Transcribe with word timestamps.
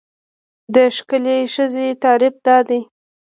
د 0.73 0.75
ښکلې 0.95 1.37
ښځې 1.53 1.87
تعریف 2.03 2.35
دا 2.45 2.57
دی. 2.67 2.79